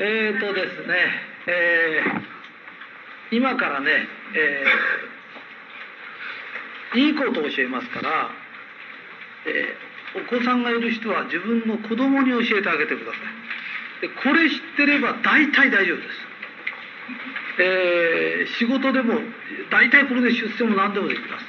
[0.00, 0.94] えーとですね、
[1.48, 3.90] えー、今からね、
[4.36, 8.30] えー、いいことを教えますから、
[9.46, 14.06] えー、お子さんがいる人は自分の子供に教えてあげてください。
[14.06, 16.08] でこれ知ってれば大体大丈夫です。
[17.60, 19.14] えー、仕事でも
[19.70, 21.44] 大体これで出世も何でもできます。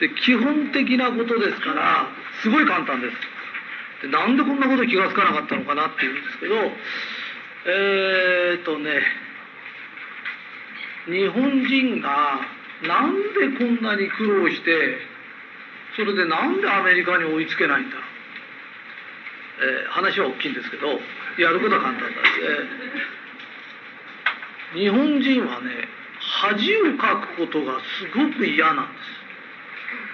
[0.00, 2.08] で基本的なことですから
[2.40, 4.06] すごい簡単です。
[4.06, 6.54] でなんでこんなこと気が付かなかったのかなっていうんですけど
[7.70, 9.02] えー、っとね
[11.06, 12.40] 日本人が
[12.82, 14.98] なんでこんなに苦労して
[15.96, 17.96] それでなんでアメリカに追いつけないんだ？
[17.96, 18.04] ろう、
[19.84, 20.86] えー、話は大きいんですけど
[21.38, 22.08] やることは簡単だ、
[24.74, 25.88] えー、日本人はね
[26.20, 29.18] 恥をかくことがすごく嫌なんです。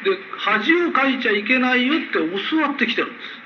[0.04, 3.43] で恥をかいちゃいけないよって教わってきてるんです。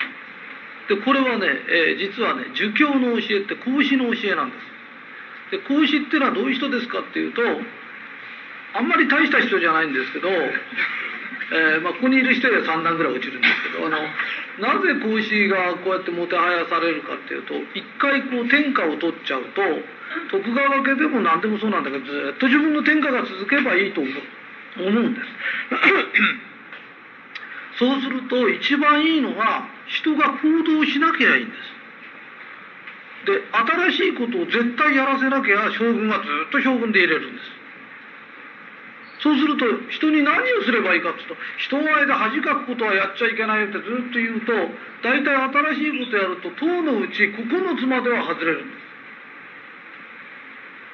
[0.89, 4.69] でこれはね、えー、実はね儒教の教えって孔子の教えなんです
[5.51, 7.43] で孔子っていうのはどういう人ですかっていうと
[8.75, 13.99] あんまり大した人じゃないんですけど、 えーまあ、ここにいる人で3段ぐらい落ちるんですけどあの
[14.61, 19.63] なぜ孔子がこうやってもてはやされるかっていうと一回こう天下を取っちゃうと
[20.31, 24.15] 徳川家でも何でもそうなんだけどずっと自分の天下が続けばいいと思う
[24.89, 25.27] 思うんです。
[27.79, 31.79] そうすると一番いいのは人が行動しなきゃいいんです。
[33.27, 37.59] で新しいことを絶対やらせなきゃ将軍はずっと将軍でいれるんです。
[39.21, 44.53] そうすると人に何をすればいいかっていうと人前で恥かくことはやっちゃいけないよってずっと言うと
[45.03, 48.89] 大体新しいことやると塔のうち9つまでは外れるんです。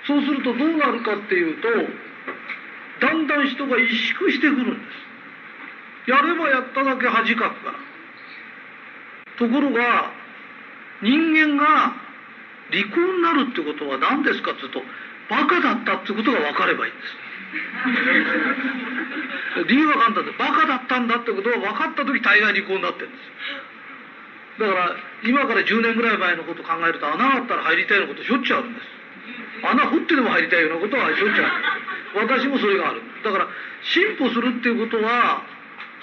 [0.07, 1.69] そうするとどうなるかっていうと
[3.01, 5.04] だんだん人が萎縮してくるんです。
[6.07, 7.79] やればやっただけ恥かくから。
[9.37, 10.13] ところが
[11.03, 11.93] 人間が
[12.71, 14.83] 利口になるってことは何ですかっていうと
[15.29, 17.17] バカだったってことが分かればいいんです。
[19.69, 23.25] 理由は簡単でバカだったんだってことが分かった時大概利口になってるんです。
[24.61, 28.87] だから今から10年ぐらい前のこと考えると穴があったら入りたいようなことしょっちゅうあるんです。
[29.67, 31.55] 穴掘ってでも入りたいようなことはしょっちゅうある。
[32.27, 33.03] 私もそれがある。
[33.25, 33.49] だから
[33.83, 35.43] 進歩するっていうことは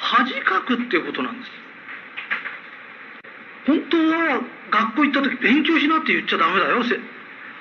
[0.01, 1.51] 恥かくっていうことなんです。
[3.67, 4.41] 本当は
[4.71, 6.81] 学校行った時勉強しなって言っちゃダメだよ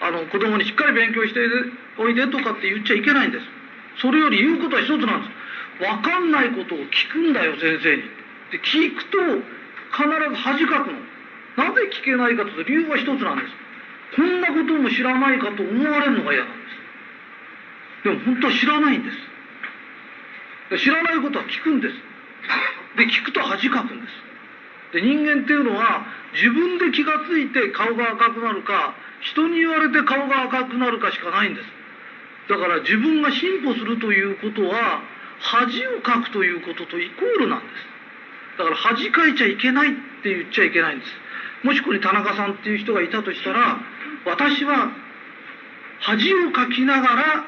[0.01, 1.41] あの子供にしっかり勉強して
[1.99, 3.45] おいでとかって言っちゃいけないんです。
[4.01, 5.85] それより言うことは一つなんです。
[5.85, 8.03] 分かんないことを聞くんだよ先生に。
[8.51, 9.19] で聞くと
[9.93, 10.99] 必ず恥かくの。
[11.57, 13.53] なぜ聞けないかというと理由は一つなんです。
[14.17, 16.65] こんなことも知らないかと思われるのが嫌なんで
[18.01, 18.05] す。
[18.05, 20.83] でも本当は知らないんです。
[20.83, 22.10] 知らないことは聞くんです。
[23.01, 24.07] で聞くと恥かくんで
[24.93, 24.93] す。
[24.93, 31.67] で人間っていうのは自分で気が付いて顔が赤くなるか人に言われて顔が赤くなるかしかないんです。
[32.49, 35.01] だから自分が進歩するということは
[35.39, 38.59] 恥をかくということとイコールなんです。
[38.59, 41.13] だから恥かいちゃいけないって言っちゃいけないんです。
[41.65, 43.79] もしここに田中さんっていう人がいたとしたら
[44.27, 44.91] 私は
[46.01, 47.45] 恥をかきながら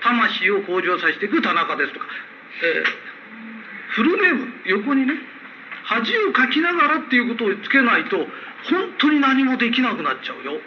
[0.00, 2.06] 魂を向上させていく田中ですとか、
[2.62, 3.17] えー
[3.88, 5.14] フルネーム横にね
[5.84, 8.26] 恥をかきながらっていうことをつけないと本
[8.98, 10.60] 当に何もできなくなっちゃうよ。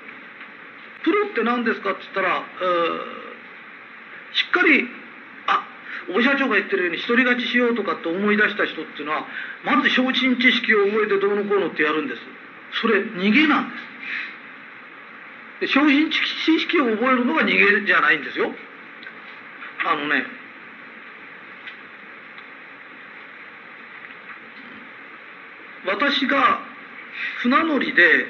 [1.04, 2.44] プロって何ですかって言ったら、
[4.34, 4.88] しっかり
[5.48, 5.68] あ
[6.10, 9.26] 大社長が言ってるように独り勝ちしようとかって思い出した人っていうのは
[9.64, 12.22] まず昇進知識を覚えてどうのこうのってやるんです。
[12.82, 13.84] それ逃げなんです。
[15.62, 16.18] で昇進知
[16.60, 18.52] 識を覚えるのが逃げじゃないんですよ。
[19.86, 20.41] あのね
[25.86, 26.60] 私が
[27.42, 28.26] 船乗りで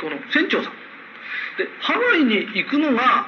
[0.00, 0.72] この船長さん。
[1.58, 3.26] でハワイに行くのが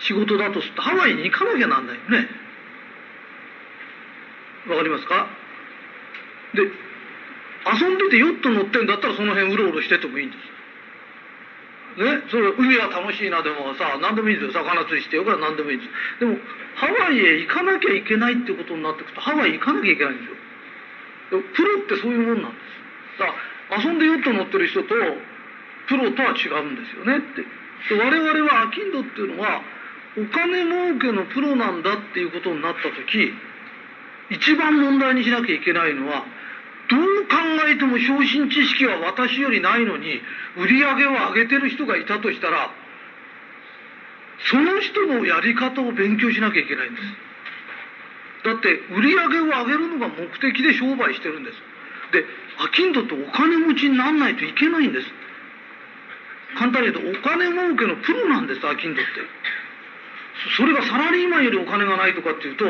[0.00, 2.28] 仕事だとするとハワイに行かなきゃなんないよね。
[4.68, 5.28] わかりますか？
[6.54, 10.36] で遊んでてヨット乗ってんだったらその辺うろうろしててもいいんで
[11.96, 12.02] す。
[12.02, 14.64] ね、それ海は楽しいなでもさ何でもいいですよ。
[14.64, 15.90] 魚釣りしてよから何でもいいです。
[16.18, 16.38] でも
[16.74, 20.36] ハワイへ行かなきゃいけないってことになってくるとハワイ行かなきゃいけないんですよ。
[21.30, 22.58] プロってそういうもんなんで
[23.16, 23.34] すだか
[23.70, 24.94] ら遊んでヨット乗ってる人と
[25.88, 27.42] プロとは違うんですよねって
[27.88, 29.60] で我々はアキンドっていうのは
[30.16, 33.32] お金儲けのプロなんだっていうことになった時
[34.30, 36.24] 一番問題にしなきゃいけないのは
[36.88, 37.36] どう考
[37.68, 40.20] えても昇進知識は私よりないのに
[40.56, 42.70] 売り上げを上げてる人がいたとしたら
[44.50, 47.06] その人のやり方を勉強しなきゃいけないんです。
[48.44, 51.58] だって売り上げを上げるのが目的で商売してるんです。
[52.12, 52.24] で
[52.60, 55.06] 商人ってお金持ちになんないといけないんです。
[56.54, 59.10] 簡単に言うとお金儲けのプロなんですアキンドって。
[60.56, 62.64] それがサラリーマンよりお金がないとかっていうと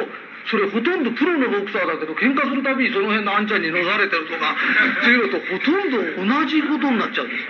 [0.47, 4.55] それほとんどプロのボクサーだけど喧嘩するたびにその辺のあんちゃんに乗されてるとか
[5.01, 7.45] っていうのとほとんど同じことになっちゃうんです。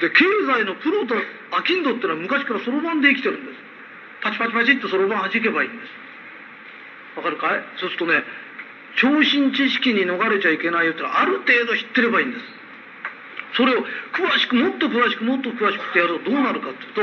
[0.00, 1.14] で経済のプロと
[1.52, 3.58] アキンドってのは昔からそろばんで生きてるんです。
[4.22, 6.01] パチパチパチってそろばん弾けばいいんです。
[7.16, 7.62] わかるかい？
[7.76, 8.24] そうするとね
[8.96, 12.44] 超新知識に逃れちゃいけないよってある程度知ってればいいんです。
[13.56, 17.02] それを詳しくもっと詳しくもっと詳しくってやるとどうなるかっていうと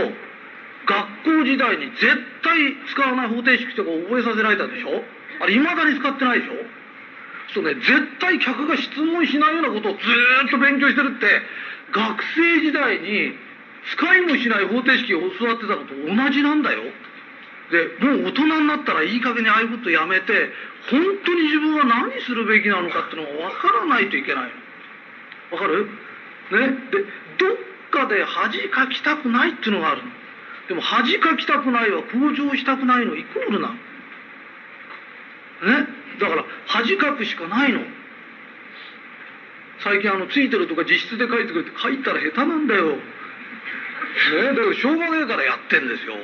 [0.86, 2.08] 学校時代に絶
[2.42, 5.04] 対使わない方程式とか覚えさせられたでしょ？
[5.42, 6.54] あれ未だに使ってないでしょ？
[7.54, 11.42] そうね絶対客が質問しないようなことをずっと勉強してるって
[11.92, 13.34] 学生時代に
[13.94, 16.84] 使いもしない方程式を教わってたのと同じなんだよ。
[17.72, 20.52] でもう大人になったらいい加減にああいうことやめて
[20.90, 24.44] 本当に自分は何するべきなのかっていうのが分からないといけない
[25.52, 25.58] の。
[25.58, 25.86] わかる？
[25.86, 25.90] ね？
[26.92, 27.06] で
[27.38, 27.58] どっ
[27.92, 30.10] かで恥かきたくないっていうのがあるの。
[30.68, 33.74] でも恥かきたくないは向上したくないのイコールなの。
[33.76, 33.80] ね？
[36.20, 37.82] だから恥かくしかないの。
[39.80, 42.96] 最近あのついてるとか実質で書いてくれて書いたら下手なんだよ。
[42.96, 42.98] ね？
[44.48, 46.16] だけどしょうがねえからやってんですよ。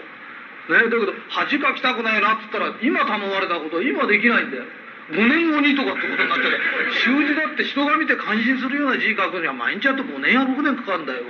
[0.69, 4.63] ねだけど恥かきたくないなっつったら今頼まれたこと今できないんだよ。
[5.11, 6.57] 5年後にとかってことになっちゃって
[7.05, 11.21] 習字だって人が見て感心するような字書くには毎日やっと5年や6年かかるんだよ。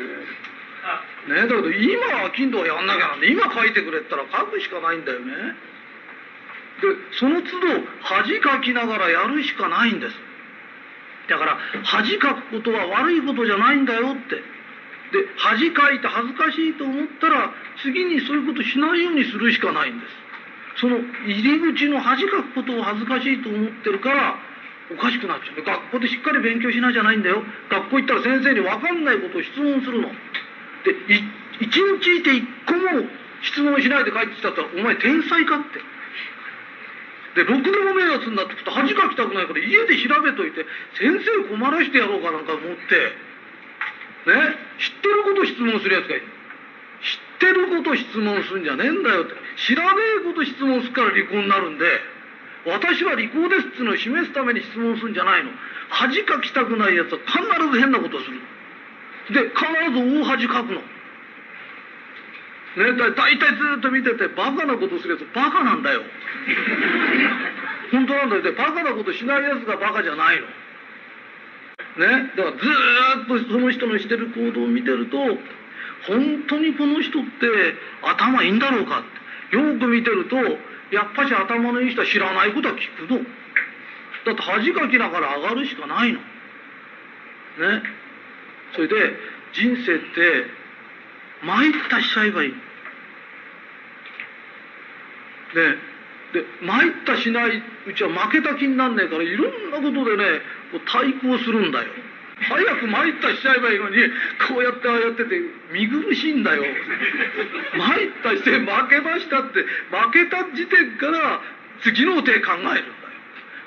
[1.28, 5.56] ねだけど今は金土はやんなきゃなんで今書いてくれったら書くしかないんだよね。
[6.80, 6.88] で
[7.20, 10.16] その都度恥かきながらやるしかないんです。
[11.28, 14.55] だから恥かくことは悪いことじゃないんだよって。
[15.16, 17.50] で恥かいて恥ずかしいと思ったら
[17.82, 20.12] 次にそういうことしないようにするしかないんです。
[20.82, 24.36] その入り口の恥かくことを恥ずかしいと思ってるから
[24.92, 25.64] おかしくなっちゃう。
[25.64, 27.44] 学校でしっかり勉強しないじゃないんだよ。
[27.70, 30.12] 学校行ったら先生に分かんないことを質問するの。
[30.84, 30.92] で
[31.62, 33.08] 一日いて一個も
[33.42, 35.80] 質問しないで帰ってきたったらお前天才かって。
[37.40, 40.66] でろくでもねえやつになってくと恥かきたくないから家で調べといて
[41.00, 43.35] 先生困らしてやろうかなんか思って。
[44.26, 44.34] ね
[44.80, 46.26] 知ってること質問するやつがいる。
[47.02, 49.34] 知ってること質問するんじゃねえんだよって。
[49.58, 51.86] 知らねえこと質問するから離婚になるんで
[52.66, 55.52] 私は離婚ですっつうのを示すために質問するんじゃないの。
[55.90, 57.38] 恥かきたくないやつは必
[57.72, 58.42] ず変なことする。
[59.30, 60.82] で必ず大恥かくの。
[62.76, 66.02] ね、だ大体ずっと見ててバカなことするやつバカなんだよ。
[67.92, 68.42] 本当なんだよ。
[68.42, 70.48] でバカなことしないやつがバカじゃないの。
[71.98, 72.32] ね。
[72.36, 75.18] だからずっとその人のしてる行動を見てると
[76.08, 79.04] 本当にこの人って頭いいんだろうかっ
[79.52, 79.56] て。
[79.56, 80.36] よく見てると
[80.92, 83.20] やっぱし頭のいい人は知らないことは聞くの。
[84.26, 86.20] だって恥かきながら上がるしかないの。
[86.20, 86.24] ね。
[88.74, 88.96] それで
[89.54, 90.46] 人生って
[91.44, 92.54] 参ったしちゃえばいい。
[95.54, 95.78] で
[96.36, 101.88] で参ったしないうちは負けた気になんねえからいろんなことでねこう対抗するんだよ。
[102.36, 103.96] 早く参ったしちゃえばいいのに
[104.52, 105.40] こうやってああやってて
[105.72, 106.64] 見苦しいんだよ。
[107.80, 111.40] 参ったして負けましたって負けた時点から
[111.82, 112.84] 次の手考えるんだよ。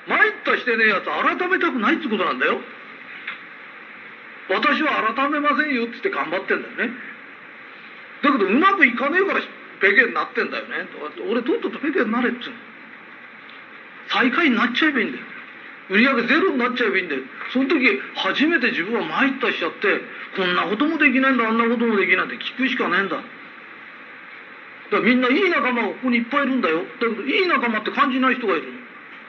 [0.05, 2.61] 参ったしてねえやつ改めたくないってことなんだよ。
[4.49, 6.93] 私は改めませんよっつって頑張ってんだよね。
[8.21, 9.41] だけどうまくいかねえから
[9.79, 10.85] ペケになってんだよね。
[10.91, 12.55] とかって俺とっととペケになれっつうの。
[14.09, 15.23] 最下位になっちゃえばいいんだよ。
[15.89, 17.21] 売り上げゼロになっちゃえばいいんだよ。
[17.51, 20.01] その時初めて自分は参ったしちゃって
[20.35, 23.17] こんなこともできないんだあんなこともできないんだ聞くしかねえんだ。
[23.17, 23.25] だか
[24.91, 26.83] らみんないい仲間がここにいっぱいいるんだよ。
[26.83, 28.79] だけどいい仲間って感じない人がいるの。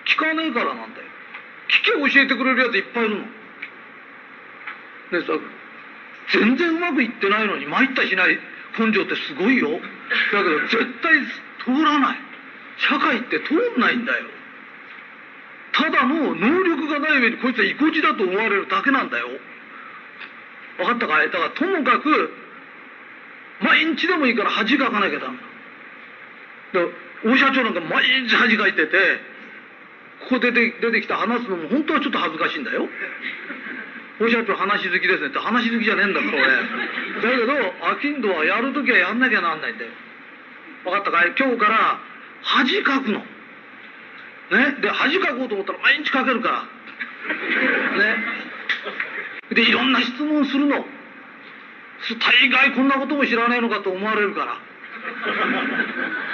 [0.07, 1.07] 聞かねえからなんだよ。
[1.69, 3.25] 聞け教えてくれるやついっぱいいるの。
[5.13, 5.33] でさ
[6.33, 8.39] 全然うまくいってないのに参ったしない。
[8.79, 9.71] 根性ってすごいよ。
[9.71, 11.13] だけど絶対
[11.65, 12.19] 通らない。
[12.79, 14.25] 社会って通んないんだよ。
[15.73, 19.29] ただの能力がない上にこいつは意固地だと思われるだけなんだよ。
[20.79, 21.31] 分かったかい？
[21.31, 22.33] だからともかく
[23.61, 25.37] 毎日でもいいから恥かかなきゃダメ。
[26.73, 26.81] だ
[27.25, 28.97] 大社長なんか毎日恥かいてて
[30.21, 32.89] ここ出て出てきて話すのも本当はちょっと恥ずかしいんだよ。
[34.21, 35.39] 大社長話好きですねって。
[35.39, 36.45] 話好きじゃねえんだから俺。
[37.25, 39.91] だけどアキンドはやるときはやんなきゃなんないんだよ。
[40.85, 41.33] 分かったかい？
[41.39, 41.99] 今日から
[42.43, 43.21] 恥かくの。
[44.51, 44.77] ね？
[44.83, 46.63] で恥かこうと思ったら毎日かけるから。
[47.99, 48.25] ね？
[49.53, 50.87] でいろんな質問するの。
[52.19, 54.57] 大概こんなことも知らないのかと思われるから。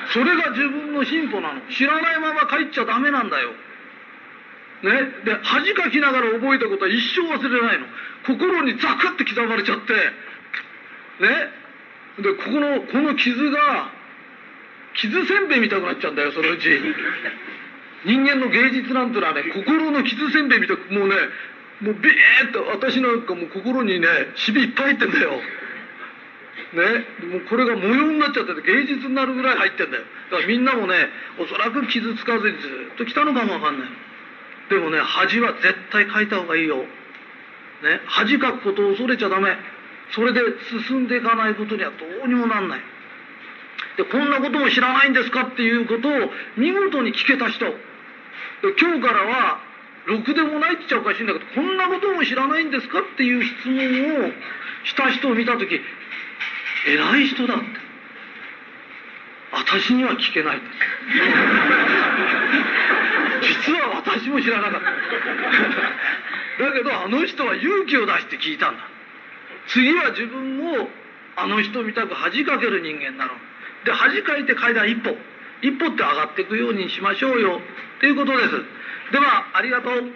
[0.08, 1.60] それが自分の進歩なの。
[1.70, 3.52] 知らないまま帰っちゃダメなんだよ
[4.82, 4.92] ね、
[5.24, 7.86] で恥かきながら覚えたことは一生忘れないの。
[8.26, 9.94] 心にザクッて刻まれちゃって。
[11.24, 11.66] ね。
[12.18, 13.90] でここのこの傷が
[14.94, 16.68] 傷せんべいみたくなっちゃうんだよそのうち。
[18.04, 21.14] 人間の芸術なんてのはね心の傷せんべいみたくもうね
[21.80, 25.30] もうビーッと私なんかもう心にねしびいっぱい入ってんだよ。
[26.72, 27.04] ね。
[27.28, 30.04] もうこれが模様になっちゃってて芸術になるぐらい入ってんだよ。
[30.30, 30.94] だからみんなもね
[31.38, 33.88] おそらく傷つかずにずっと来たのかもわかんない。
[34.68, 36.76] でもね恥は絶対書いた方がいいよ。
[36.76, 39.56] ね恥かくことを恐れちゃダメ。
[40.12, 40.40] それで
[40.88, 42.80] 進んでいかないことにはどうにもなんない。
[43.96, 46.12] でこんなことも知らないんですかっていうことを
[46.56, 47.66] 見事に聞けた人。
[47.66, 47.72] で
[48.78, 49.60] 今日からは
[50.06, 54.32] ろくでもないって言っちゃおかしいんだけどこんなことも知らないんですかっていう質問を
[54.84, 55.80] した人を見た時
[56.86, 57.64] 偉い人だって。
[59.52, 60.56] 私には聞けない。
[60.58, 60.68] です
[63.46, 66.64] 実は私も知らなかった。
[66.64, 68.82] だけどあの人は勇気を出して聞いたんだ。
[69.68, 70.88] 次は自分も
[71.36, 73.32] あの人みたく恥かける人間なの
[73.84, 75.16] で恥かいて階段一歩。
[75.62, 77.60] 一歩って上がっていくようにしましょうよ。
[77.98, 78.50] っていうことです。
[79.12, 80.12] ではありがとう。